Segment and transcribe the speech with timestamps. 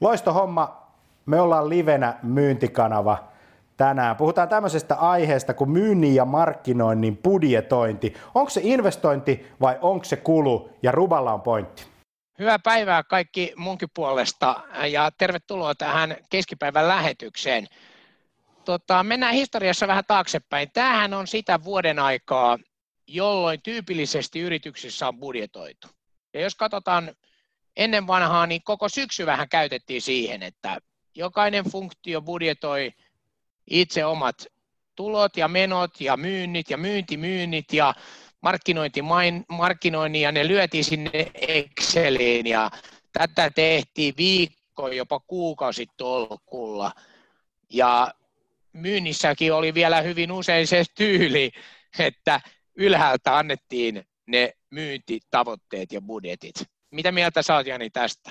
[0.00, 0.88] Loisto homma.
[1.26, 3.28] Me ollaan livenä myyntikanava
[3.76, 4.16] tänään.
[4.16, 8.14] Puhutaan tämmöisestä aiheesta kuin myynnin ja markkinoinnin budjetointi.
[8.34, 10.70] Onko se investointi vai onko se kulu?
[10.82, 11.86] Ja Ruballa on pointti.
[12.38, 17.66] Hyvää päivää kaikki munkin puolesta ja tervetuloa tähän keskipäivän lähetykseen.
[18.64, 20.70] Tota, mennään historiassa vähän taaksepäin.
[20.72, 22.58] Tämähän on sitä vuoden aikaa,
[23.06, 25.88] jolloin tyypillisesti yrityksissä on budjetoitu.
[26.34, 27.10] Ja jos katsotaan
[27.78, 30.78] ennen vanhaa, niin koko syksy vähän käytettiin siihen, että
[31.14, 32.92] jokainen funktio budjetoi
[33.70, 34.46] itse omat
[34.94, 37.94] tulot ja menot ja myynnit ja myyntimyynnit ja
[38.40, 42.70] markkinointi, main, markkinoinnin ja ne lyötiin sinne Exceliin ja
[43.12, 46.92] tätä tehtiin viikko, jopa kuukausi tolkulla.
[47.70, 48.14] Ja
[48.72, 51.50] myynnissäkin oli vielä hyvin usein se tyyli,
[51.98, 52.40] että
[52.74, 56.77] ylhäältä annettiin ne myyntitavoitteet ja budjetit.
[56.90, 58.30] Mitä mieltä sä oot Jani tästä?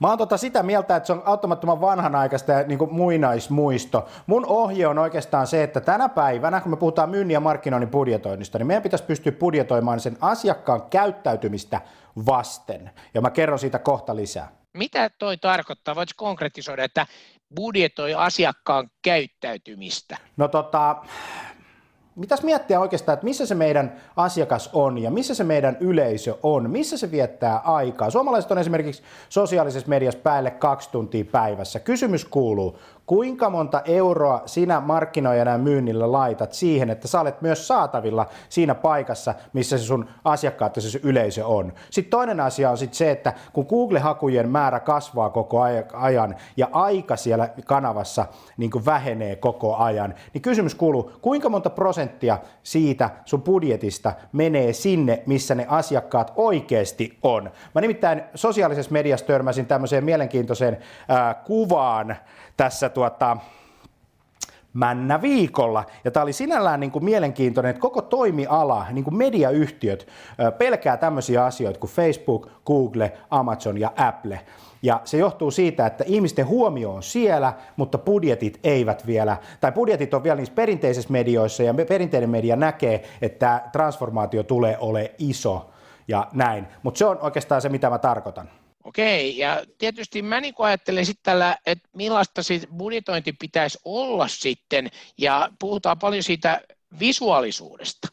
[0.00, 4.08] Mä oon tota sitä mieltä, että se on auttamattoman vanhanaikaista ja niin kuin muinaismuisto.
[4.26, 8.58] Mun ohje on oikeastaan se, että tänä päivänä, kun me puhutaan myynnin ja markkinoinnin budjetoinnista,
[8.58, 11.80] niin meidän pitäisi pystyä budjetoimaan sen asiakkaan käyttäytymistä
[12.26, 12.90] vasten.
[13.14, 14.52] Ja mä kerron siitä kohta lisää.
[14.72, 15.94] Mitä toi tarkoittaa?
[15.94, 17.06] Voitko konkretisoida, että
[17.56, 20.16] budjetoi asiakkaan käyttäytymistä?
[20.36, 20.96] No tota,
[22.16, 26.70] mitäs miettiä oikeastaan, että missä se meidän asiakas on ja missä se meidän yleisö on,
[26.70, 28.10] missä se viettää aikaa.
[28.10, 31.80] Suomalaiset on esimerkiksi sosiaalisessa mediassa päälle kaksi tuntia päivässä.
[31.80, 32.78] Kysymys kuuluu,
[33.12, 38.74] kuinka monta euroa sinä markkinoijana ja myynnillä laitat siihen, että sä olet myös saatavilla siinä
[38.74, 41.72] paikassa, missä se sun asiakkaat ja se yleisö on.
[41.90, 45.60] Sitten toinen asia on sitten se, että kun Google-hakujen määrä kasvaa koko
[45.92, 51.70] ajan ja aika siellä kanavassa niin kuin vähenee koko ajan, niin kysymys kuuluu, kuinka monta
[51.70, 57.50] prosenttia siitä sun budjetista menee sinne, missä ne asiakkaat oikeasti on.
[57.74, 62.16] Mä nimittäin sosiaalisessa mediassa törmäsin tämmöiseen mielenkiintoiseen ää, kuvaan,
[62.56, 63.36] tässä tuota,
[64.72, 65.84] männä viikolla.
[66.04, 70.06] Ja tämä oli sinällään niin kuin mielenkiintoinen, että koko toimiala, niin kuin mediayhtiöt,
[70.58, 74.40] pelkää tämmöisiä asioita kuin Facebook, Google, Amazon ja Apple.
[74.82, 80.14] Ja se johtuu siitä, että ihmisten huomio on siellä, mutta budjetit eivät vielä, tai budjetit
[80.14, 85.70] on vielä niissä perinteisissä medioissa, ja perinteinen media näkee, että transformaatio tulee ole iso
[86.08, 86.66] ja näin.
[86.82, 88.48] Mutta se on oikeastaan se, mitä mä tarkoitan.
[88.84, 94.90] Okei, ja tietysti mä niin ajattelen sitten tällä, että millaista sit budjetointi pitäisi olla sitten,
[95.18, 96.60] ja puhutaan paljon siitä
[96.98, 98.08] visuaalisuudesta.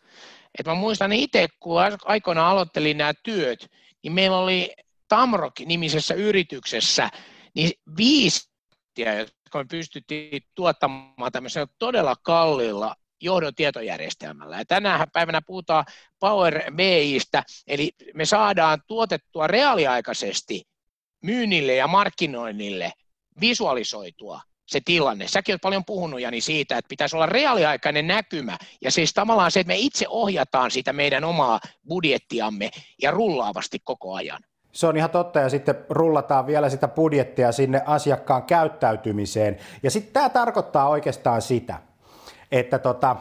[0.60, 3.72] Et mä muistan itse, kun aikoinaan aloittelin nämä työt,
[4.04, 4.76] niin meillä oli
[5.08, 7.10] Tamrok-nimisessä yrityksessä
[7.54, 8.50] niin viisi,
[8.98, 14.58] jotka me pystyttiin tuottamaan tämmöisellä todella kalliilla johdon tietojärjestelmällä.
[14.58, 15.86] Ja tänään päivänä puhutaan
[16.20, 20.64] Power BIstä, eli me saadaan tuotettua reaaliaikaisesti
[21.24, 22.92] myynnille ja markkinoinnille
[23.42, 25.28] visualisoitua se tilanne.
[25.28, 29.60] Säkin olet paljon puhunut Jani siitä, että pitäisi olla reaaliaikainen näkymä ja siis tavallaan se,
[29.60, 34.40] että me itse ohjataan sitä meidän omaa budjettiamme ja rullaavasti koko ajan.
[34.72, 39.58] Se on ihan totta ja sitten rullataan vielä sitä budjettia sinne asiakkaan käyttäytymiseen.
[39.84, 41.80] Ja sitten tämä tarkoittaa oikeastaan sitä,
[42.52, 43.16] että tota,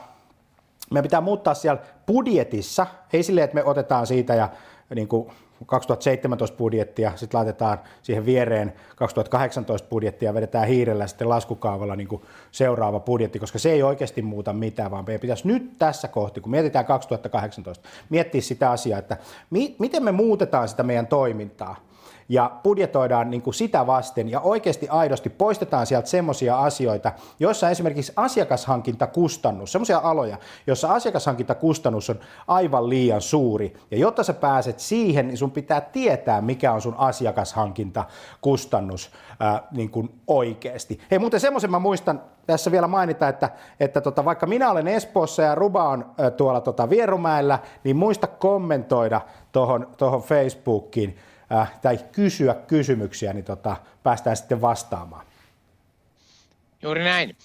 [0.90, 4.48] me pitää muuttaa siellä budjetissa, ei silleen, että me otetaan siitä ja
[4.94, 5.30] niin kuin
[5.66, 13.00] 2017 budjettia, sitten laitetaan siihen viereen 2018 budjettia vedetään hiirellä sitten laskukaavalla niin kuin seuraava
[13.00, 16.84] budjetti, koska se ei oikeasti muuta mitään, vaan meidän pitäisi nyt tässä kohti, kun mietitään
[16.84, 19.16] 2018, miettiä sitä asiaa, että
[19.50, 21.87] mi- miten me muutetaan sitä meidän toimintaa,
[22.28, 28.12] ja budjetoidaan niin kuin sitä vasten ja oikeasti aidosti poistetaan sieltä semmoisia asioita, joissa esimerkiksi
[28.16, 33.76] asiakashankintakustannus, semmoisia aloja, joissa asiakashankintakustannus on aivan liian suuri.
[33.90, 39.10] Ja jotta sä pääset siihen, niin sun pitää tietää, mikä on sun asiakashankintakustannus
[39.40, 41.00] ää, niin kuin oikeasti.
[41.10, 43.50] Hei muuten semmoisen mä muistan, tässä vielä mainita, että,
[43.80, 48.26] että tota, vaikka minä olen Espoossa ja Ruba on ä, tuolla tota Vierumäellä, niin muista
[48.26, 49.20] kommentoida
[49.52, 51.18] tuohon Facebookiin
[51.52, 55.26] äh, tai kysyä kysymyksiä, niin tota, päästään sitten vastaamaan.
[56.82, 57.36] Juuri näin.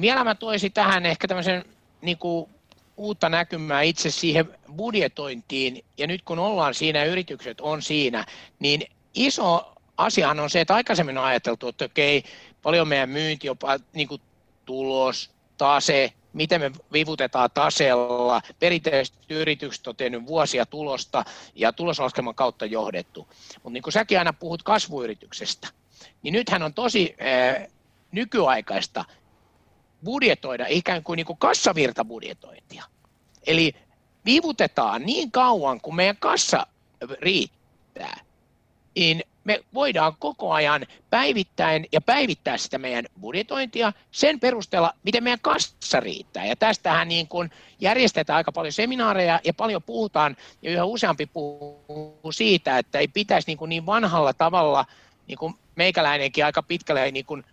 [0.00, 1.64] Vielä mä toisin tähän ehkä tämmöisen
[2.02, 2.50] niin kuin,
[2.96, 8.24] uutta näkymää itse siihen budjetointiin, ja nyt kun ollaan siinä yritykset on siinä,
[8.58, 12.24] niin iso asiahan on se, että aikaisemmin on ajateltu, että okei,
[12.62, 14.20] paljon meidän myynti, jopa niin kuin
[14.64, 18.42] tulos, tase, miten me vivutetaan taseella.
[18.58, 21.24] Perinteisesti yritykset on tehnyt vuosia tulosta
[21.54, 23.28] ja tuloslaskelman kautta johdettu.
[23.54, 25.68] Mutta niin kuin säkin aina puhut kasvuyrityksestä,
[26.22, 27.66] niin nythän on tosi ää,
[28.12, 29.04] nykyaikaista
[30.04, 32.84] budjetoida ikään kuin, niin kuin kassavirtabudjetointia.
[33.46, 33.74] Eli
[34.24, 36.66] vivutetaan niin kauan, kun meidän kassa
[37.20, 38.20] riittää,
[38.94, 45.40] niin me voidaan koko ajan päivittäin ja päivittää sitä meidän budjetointia sen perusteella, miten meidän
[45.40, 46.46] kassa riittää.
[46.46, 47.50] Ja tästähän niin kuin
[47.80, 53.46] järjestetään aika paljon seminaareja ja paljon puhutaan, ja yhä useampi puhuu siitä, että ei pitäisi
[53.46, 54.86] niin, kuin niin vanhalla tavalla,
[55.26, 57.44] niin kuin meikäläinenkin aika pitkälle niin kuin,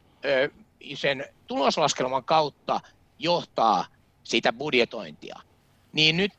[0.96, 2.80] sen tuloslaskelman kautta
[3.20, 3.86] johtaa
[4.24, 5.40] sitä budjetointia.
[5.94, 6.34] Niin nyt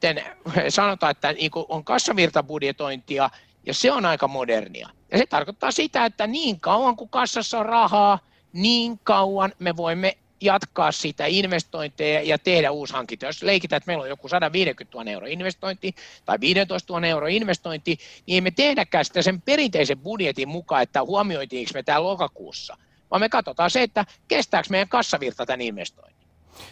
[0.69, 3.31] sanotaan, että niin on kassavirtabudjetointia
[3.67, 4.89] ja se on aika modernia.
[5.13, 8.19] Ja se tarkoittaa sitä, että niin kauan kuin kassassa on rahaa,
[8.53, 13.27] niin kauan me voimme jatkaa sitä investointeja ja tehdä uushankinta.
[13.27, 15.95] Jos leikitään, että meillä on joku 150 000 euro investointi
[16.25, 21.05] tai 15 000 euro investointi, niin ei me tehdäkään sitä sen perinteisen budjetin mukaan, että
[21.05, 22.77] huomioitiinko me tämä lokakuussa,
[23.11, 26.19] vaan me katsotaan se, että kestääkö meidän kassavirta tämän investoinnin.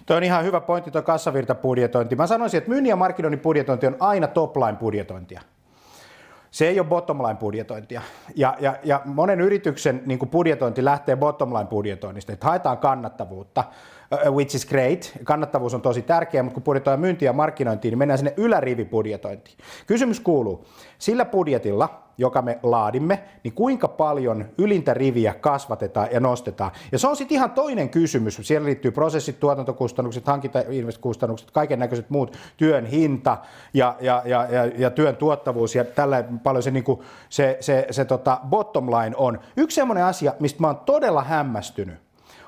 [0.06, 2.16] Tuo on ihan hyvä pointti tuo kassavirta-budjetointi.
[2.16, 5.40] Mä sanoisin, että myynnin ja markkinoinnin budjetointi on aina top-line budjetointia.
[6.56, 8.02] Se ei ole bottom line budjetointia.
[8.36, 13.64] Ja, ja, ja monen yrityksen niin budjetointi lähtee bottom line budjetoinnista, että haetaan kannattavuutta,
[14.30, 15.12] which is great.
[15.24, 19.56] Kannattavuus on tosi tärkeä, mutta kun budjetoidaan myyntiä ja markkinointiin, niin mennään sinne ylärivibudjetointiin.
[19.86, 20.66] Kysymys kuuluu,
[20.98, 26.70] sillä budjetilla, joka me laadimme, niin kuinka paljon ylintä riviä kasvatetaan ja nostetaan.
[26.92, 28.40] Ja se on sitten ihan toinen kysymys.
[28.42, 33.38] Siellä liittyy prosessit, tuotantokustannukset, hankintakustannukset, kaiken näköiset muut, työn hinta
[33.74, 37.86] ja, ja, ja, ja, ja työn tuottavuus ja tällä paljon se, niin kuin, se, se,
[37.90, 39.38] se tota bottom line on.
[39.56, 42.05] Yksi semmoinen asia, mistä mä oon todella hämmästynyt,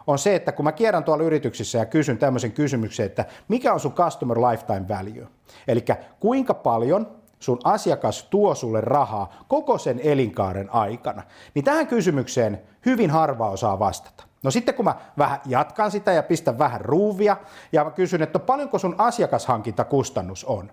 [0.08, 3.80] on se, että kun mä kierrän tuolla yrityksissä ja kysyn tämmöisen kysymyksen, että mikä on
[3.80, 5.28] sun customer lifetime value,
[5.68, 5.84] eli
[6.20, 7.06] kuinka paljon
[7.38, 11.22] sun asiakas tuo sulle rahaa koko sen elinkaaren aikana,
[11.54, 14.24] niin tähän kysymykseen hyvin harva osaa vastata.
[14.42, 17.36] No sitten kun mä vähän jatkan sitä ja pistän vähän ruuvia
[17.72, 20.70] ja kysyn, että paljonko sun asiakashankintakustannus on,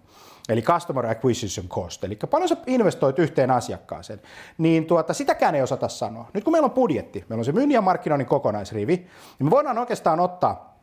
[0.50, 4.22] eli Customer Acquisition Cost, eli paljon sä investoit yhteen asiakkaaseen,
[4.58, 6.30] niin tuota, sitäkään ei osata sanoa.
[6.34, 9.78] Nyt kun meillä on budjetti, meillä on se myynnin ja markkinoinnin kokonaisrivi, niin me voidaan
[9.78, 10.80] oikeastaan ottaa,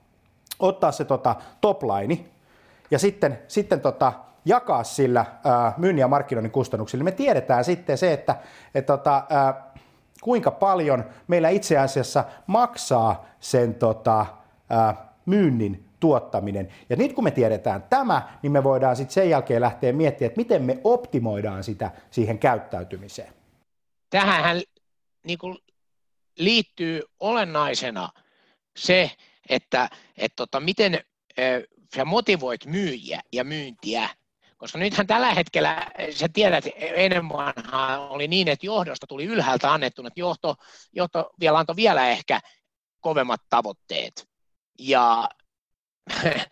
[0.59, 2.25] ottaa se tota, top line
[2.91, 4.13] ja sitten, sitten tota,
[4.45, 7.05] jakaa sillä ää, myynnin ja markkinoinnin kustannuksilla.
[7.05, 8.37] Me tiedetään sitten se, että
[8.75, 9.73] et, tota, ää,
[10.23, 14.27] kuinka paljon meillä itse asiassa maksaa sen tota,
[14.71, 16.69] ää, myynnin tuottaminen.
[16.91, 20.41] Ja nyt kun me tiedetään tämä, niin me voidaan sitten sen jälkeen lähteä miettimään, että
[20.41, 23.33] miten me optimoidaan sitä siihen käyttäytymiseen.
[24.11, 24.63] Tähän
[25.27, 25.59] niin kuin
[26.39, 28.09] liittyy olennaisena
[28.77, 29.11] se,
[29.49, 31.01] että, että tota, miten
[31.97, 34.09] sä motivoit myyjiä ja myyntiä
[34.57, 40.07] koska nythän tällä hetkellä, sä tiedät, ennen vanhaa oli niin, että johdosta tuli ylhäältä annettu,
[40.07, 40.55] että johto,
[40.93, 42.41] johto vielä antoi vielä ehkä
[43.01, 44.29] kovemmat tavoitteet.
[44.79, 45.29] Ja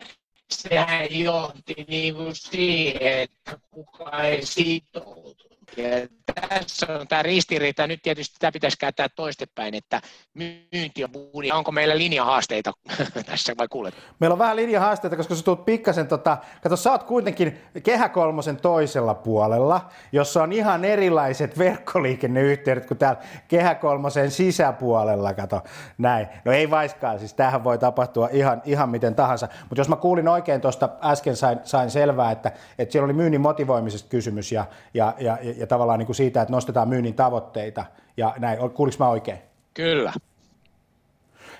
[0.51, 5.49] sehän johti niin kuin siihen, että kukaan ei sitoutu.
[5.77, 6.07] Ja
[6.49, 7.87] tässä on tämä ristiriita.
[7.87, 10.01] Nyt tietysti tämä pitäisi käyttää toistepäin, että
[10.33, 11.51] myynti on buudi.
[11.51, 12.71] Onko meillä linjahaasteita
[13.25, 13.93] tässä vai kuulet?
[14.19, 18.57] Meillä on vähän linjahaasteita, koska sä tulet pikkasen, tota, kato sä oot kuitenkin Kehä Kolmosen
[18.57, 25.63] toisella puolella, jossa on ihan erilaiset verkkoliikenneyhteydet kuin täällä Kehä Kolmosen sisäpuolella, kato
[25.97, 26.27] näin.
[26.45, 29.47] No ei vaiskaan, siis tähän voi tapahtua ihan, ihan miten tahansa.
[29.69, 33.41] Mutta jos mä kuulin oikein tuosta äsken sain, sain selvää, että, että siellä oli myynnin
[33.41, 37.85] motivoimisesta kysymys ja, ja, ja, ja tavallaan niin kuin siitä, että nostetaan myynnin tavoitteita
[38.17, 38.59] ja näin.
[38.59, 39.39] Kuuliko mä oikein?
[39.73, 40.13] Kyllä.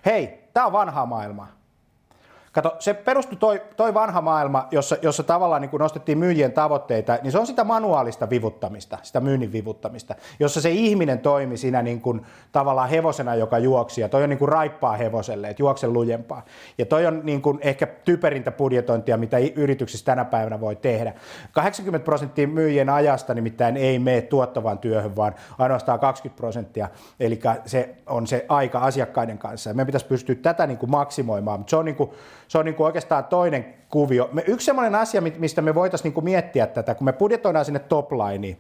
[0.05, 1.60] Hei, tämä on vanhaa maailmaa.
[2.51, 7.17] Kato, se perustui toi, toi vanha maailma, jossa, jossa tavallaan niin kun nostettiin myyjien tavoitteita,
[7.21, 12.01] niin se on sitä manuaalista vivuttamista, sitä myynnin vivuttamista, jossa se ihminen toimi siinä niin
[12.01, 16.45] kuin, tavallaan hevosena, joka juoksi, ja toi on niin kuin raippaa hevoselle, että juokse lujempaa.
[16.77, 21.13] Ja toi on niin kuin ehkä typerintä budjetointia, mitä yrityksissä tänä päivänä voi tehdä.
[21.51, 26.89] 80 prosenttia myyjien ajasta nimittäin ei mene tuottavaan työhön, vaan ainoastaan 20 prosenttia,
[27.19, 29.69] eli se on se aika asiakkaiden kanssa.
[29.69, 32.11] Ja meidän pitäisi pystyä tätä niin kuin maksimoimaan, mutta se on niin kuin,
[32.51, 34.29] se on niin kuin oikeastaan toinen kuvio.
[34.31, 38.57] Me, yksi sellainen asia, mistä me voitaisiin niin miettiä tätä, kun me budjetoidaan sinne toplineen,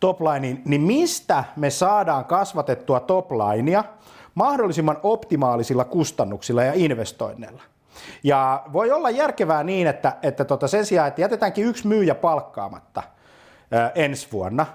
[0.00, 3.84] toplineen, niin mistä me saadaan kasvatettua toplinea
[4.34, 7.62] mahdollisimman optimaalisilla kustannuksilla ja investoinneilla?
[8.24, 13.02] Ja voi olla järkevää niin, että, että tota sen sijaan, että jätetäänkin yksi myyjä palkkaamatta
[13.70, 14.66] ää, ensi vuonna,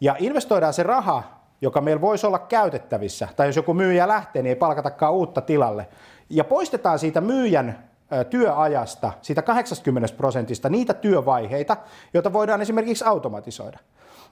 [0.00, 4.48] ja investoidaan se raha, joka meillä voisi olla käytettävissä, tai jos joku myyjä lähtee, niin
[4.50, 5.88] ei palkatakaan uutta tilalle,
[6.30, 7.90] ja poistetaan siitä myyjän
[8.30, 11.76] työajasta, siitä 80 prosentista, niitä työvaiheita,
[12.14, 13.78] joita voidaan esimerkiksi automatisoida.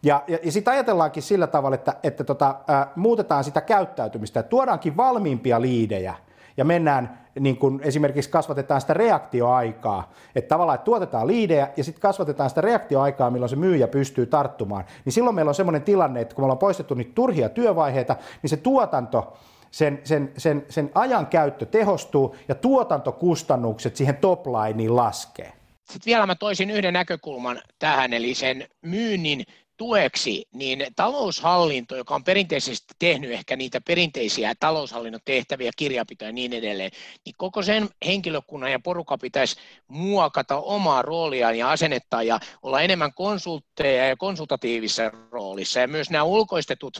[0.03, 4.51] Ja, ja, ja sitten ajatellaankin sillä tavalla, että, että tota, ä, muutetaan sitä käyttäytymistä, että
[4.51, 6.15] tuodaankin valmiimpia liidejä
[6.59, 12.03] ja mennään niin kuin esimerkiksi kasvatetaan sitä reaktioaikaa, että tavallaan että tuotetaan liidejä ja sitten
[12.03, 16.35] kasvatetaan sitä reaktioaikaa, milloin se myyjä pystyy tarttumaan, niin silloin meillä on semmoinen tilanne, että
[16.35, 19.37] kun me ollaan poistettu niitä turhia työvaiheita, niin se tuotanto
[19.71, 25.53] sen, sen, sen, sen ajan käyttö tehostuu ja tuotantokustannukset siihen toplineen laskee.
[25.85, 29.45] Sitten vielä mä toisin yhden näkökulman tähän, eli sen myynnin
[29.79, 36.53] tueksi, niin taloushallinto, joka on perinteisesti tehnyt ehkä niitä perinteisiä taloushallinnon tehtäviä, kirjapitoja ja niin
[36.53, 36.91] edelleen,
[37.25, 39.57] niin koko sen henkilökunnan ja porukka pitäisi
[39.89, 45.81] muokata omaa rooliaan ja asennettaan ja olla enemmän konsultteja ja konsultatiivisessa roolissa.
[45.81, 46.99] Ja myös nämä ulkoistetut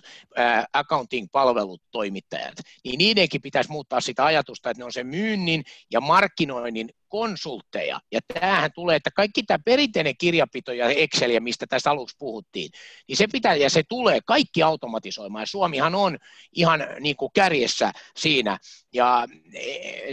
[0.73, 2.55] accounting-palvelut toimittajat,
[2.85, 8.01] niin niidenkin pitäisi muuttaa sitä ajatusta, että ne on se myynnin ja markkinoinnin konsultteja.
[8.13, 12.71] Ja tämähän tulee, että kaikki tämä perinteinen kirjapito ja Excel, mistä tässä aluksi puhuttiin,
[13.09, 15.43] niin se pitää ja se tulee kaikki automatisoimaan.
[15.43, 16.19] Ja Suomihan on
[16.53, 18.59] ihan niin kuin kärjessä siinä.
[18.93, 19.27] Ja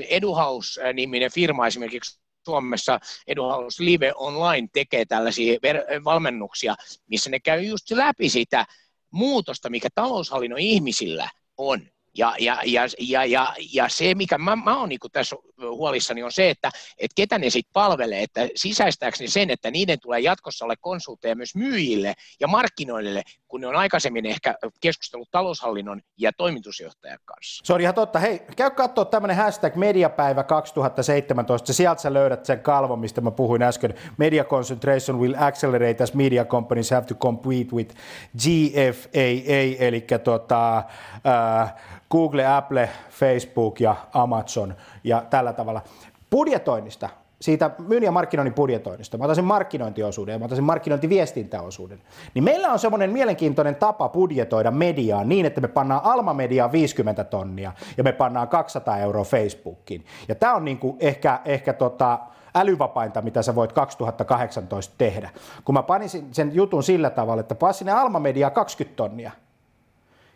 [0.10, 5.60] Eduhaus-niminen firma esimerkiksi Suomessa Eduhaus Live Online tekee tällaisia
[6.04, 6.76] valmennuksia,
[7.08, 8.66] missä ne käy just läpi sitä
[9.12, 11.90] muutosta, mikä taloushallinnon ihmisillä on.
[12.18, 16.32] Ja, ja, ja, ja, ja, ja se, mikä mä, mä oon niin tässä huolissani, on
[16.32, 20.66] se, että, että ketä ne sitten palvelee, että sisäistääkö ne sen, että niiden tulee jatkossa
[20.66, 27.20] olla konsultteja myös myyjille ja markkinoille, kun ne on aikaisemmin ehkä keskustellut taloushallinnon ja toimitusjohtajan
[27.26, 27.62] kanssa.
[27.66, 28.20] Se on ihan totta.
[28.20, 31.74] Hei, käy katsoa tämmöinen hashtag mediapäivä 2017.
[31.74, 33.94] Sieltä sä löydät sen kalvon, mistä mä puhuin äsken.
[34.18, 37.96] Media concentration will accelerate as media companies have to compete with
[38.38, 41.74] GFAA, eli tota, äh,
[42.12, 45.82] Google, Apple, Facebook ja Amazon ja tällä tavalla.
[46.30, 47.10] Budjetoinnista,
[47.42, 52.02] siitä myynnin ja markkinoinnin budjetoinnista, mä otan sen markkinointiosuuden ja mä otan sen markkinointiviestintäosuuden,
[52.34, 57.24] niin meillä on semmoinen mielenkiintoinen tapa budjetoida mediaa niin, että me pannaan Alma Mediaan 50
[57.24, 60.06] tonnia ja me pannaan 200 euroa Facebookiin.
[60.28, 62.20] Ja tämä on niinku ehkä, ehkä tota,
[62.56, 65.30] älyvapainta, mitä sä voit 2018 tehdä.
[65.66, 69.32] Kun mä panin sen jutun sillä tavalla, että paa sinne Alma Mediaan 20 tonnia–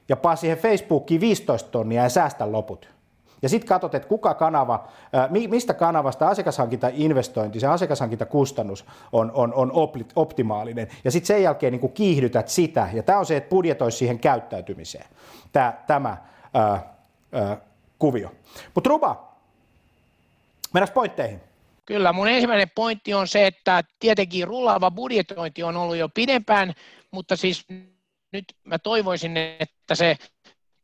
[0.10, 2.90] ja paa siihen Facebookiin 15 tonnia ja säästä loput.
[3.42, 4.88] Ja sitten katsot, että kuka kanava,
[5.48, 9.72] mistä kanavasta asiakashankintainvestointi, se asiakashankintakustannus on, on, on
[10.16, 10.88] optimaalinen.
[11.04, 15.06] Ja sitten sen jälkeen niin kiihdytät sitä, ja tämä on se, että budjetoisi siihen käyttäytymiseen,
[15.52, 16.18] tää, tämä
[16.54, 16.94] ää,
[17.32, 17.58] ää,
[18.00, 18.32] kuvio.
[18.76, 19.34] Mutta Ruba,
[20.74, 21.40] mennään pointteihin.
[21.86, 26.74] Kyllä, mun ensimmäinen pointti on se, että tietenkin rullaava budjetointi on ollut jo pidempään,
[27.12, 27.66] mutta siis
[28.32, 30.18] nyt mä toivoisin, että se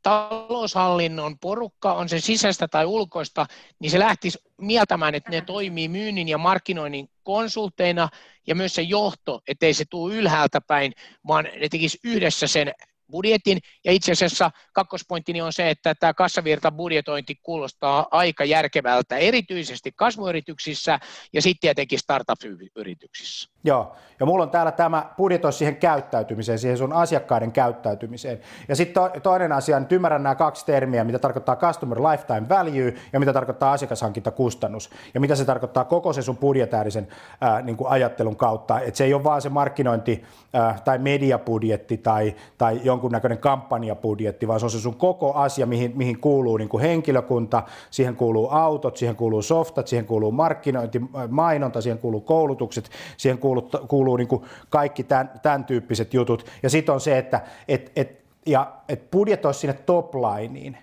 [0.05, 3.45] taloushallinnon porukka, on se sisäistä tai ulkoista,
[3.79, 8.09] niin se lähtisi mieltämään, että ne toimii myynnin ja markkinoinnin konsulteina
[8.47, 10.93] ja myös se johto, ettei se tule ylhäältä päin,
[11.27, 12.73] vaan ne tekisi yhdessä sen
[13.11, 13.57] budjetin.
[13.85, 20.99] Ja itse asiassa kakkospointtini on se, että tämä kassavirta budjetointi kuulostaa aika järkevältä, erityisesti kasvuyrityksissä
[21.33, 23.49] ja sitten tietenkin startup-yrityksissä.
[23.63, 28.39] Joo, ja mulla on täällä tämä budjetoi siihen käyttäytymiseen, siihen sun asiakkaiden käyttäytymiseen.
[28.67, 32.93] Ja sitten to, toinen asia, nyt ymmärrän nämä kaksi termiä, mitä tarkoittaa customer lifetime value
[33.13, 34.89] ja mitä tarkoittaa asiakashankintakustannus.
[35.13, 37.07] Ja mitä se tarkoittaa koko se sun budjetäärisen
[37.41, 38.79] ää, niin kuin ajattelun kautta.
[38.79, 44.59] Että se ei ole vaan se markkinointi ää, tai mediabudjetti tai, tai jonkunnäköinen kampanjabudjetti, vaan
[44.59, 48.97] se on se sun koko asia, mihin, mihin kuuluu niin kuin henkilökunta, siihen kuuluu autot,
[48.97, 54.43] siihen kuuluu softat, siihen kuuluu markkinointi, mainonta, siihen kuuluu koulutukset, siihen kuuluu kuuluu, niin kuin
[54.69, 56.45] kaikki tämän, tämän tyyppiset jutut.
[56.63, 60.77] Ja sitten on se, että et, et, ja, et budjetoi sinne toplineen.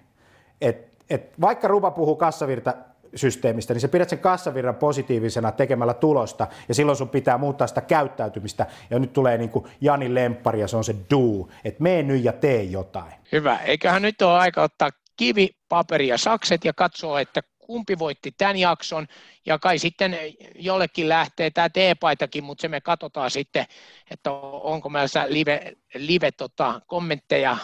[0.60, 2.74] Et, et vaikka Ruba puhuu kassavirta
[3.14, 7.80] systeemistä, niin se pidät sen kassavirran positiivisena tekemällä tulosta, ja silloin sun pitää muuttaa sitä
[7.80, 12.02] käyttäytymistä, ja nyt tulee niin kuin Jani Lemppari, ja se on se do, että mene
[12.02, 13.12] nyt ja tee jotain.
[13.32, 18.32] Hyvä, eiköhän nyt ole aika ottaa kivi, paperi ja sakset ja katsoa, että kumpi voitti
[18.38, 19.06] tämän jakson,
[19.46, 20.16] ja kai sitten
[20.54, 23.64] jollekin lähtee tämä T-paitakin, mutta se me katsotaan sitten,
[24.10, 27.56] että onko meillä live, live tota, kommentteja,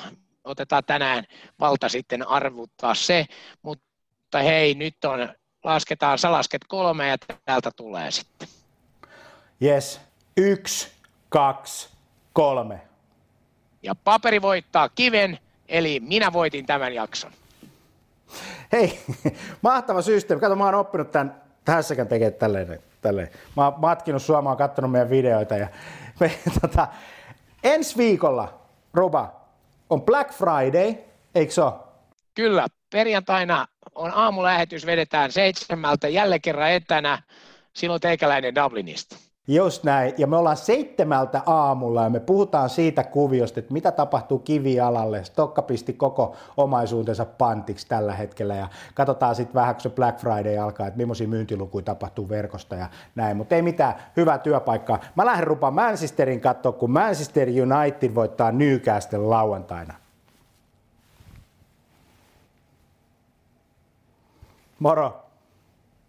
[0.44, 1.24] otetaan tänään
[1.60, 3.26] valta sitten arvuttaa se,
[3.62, 3.87] mutta
[4.34, 5.28] hei, nyt on,
[5.64, 8.48] lasketaan salasket kolme ja täältä tulee sitten.
[9.62, 10.00] Yes,
[10.36, 10.88] yksi,
[11.28, 11.88] kaksi,
[12.32, 12.80] kolme.
[13.82, 17.32] Ja paperi voittaa kiven, eli minä voitin tämän jakson.
[18.72, 19.00] Hei,
[19.62, 20.40] mahtava systeemi.
[20.40, 22.80] Kato, mä oon oppinut tämän tässäkään tekee tälleen.
[23.00, 23.28] tälleen.
[23.56, 25.56] Mä oon matkinut sua, mä oon katsonut meidän videoita.
[25.56, 25.68] Ja
[26.20, 26.30] me,
[26.60, 26.88] tota,
[27.64, 28.60] ensi viikolla,
[28.94, 29.40] Roba,
[29.90, 30.94] on Black Friday,
[31.34, 31.87] eikö se ole?
[32.38, 37.22] Kyllä, perjantaina on aamulähetys, vedetään seitsemältä jälleen kerran etänä,
[37.72, 39.16] silloin teikäläinen Dublinista.
[39.48, 40.14] Just näin.
[40.18, 45.24] Ja me ollaan seitsemältä aamulla ja me puhutaan siitä kuviosta, että mitä tapahtuu kivialalle.
[45.24, 50.58] Stokka pisti koko omaisuutensa pantiksi tällä hetkellä ja katsotaan sitten vähän, kun se Black Friday
[50.58, 53.36] alkaa, että millaisia myyntilukuja tapahtuu verkosta ja näin.
[53.36, 55.00] Mutta ei mitään, hyvää työpaikkaa.
[55.14, 59.94] Mä lähden rupaan Manchesterin katsoa, kun Manchester United voittaa Newcastle lauantaina.
[64.78, 65.27] Moro!